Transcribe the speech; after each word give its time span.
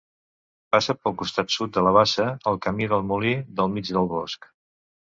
Passa 0.75 0.95
pel 1.01 1.15
costat 1.23 1.53
sud 1.57 1.75
de 1.75 1.83
la 1.89 1.93
bassa 1.99 2.27
el 2.53 2.59
Camí 2.65 2.91
del 2.95 3.07
Molí 3.13 3.39
del 3.61 3.75
Mig 3.79 3.95
del 4.01 4.15
Bosc. 4.17 4.55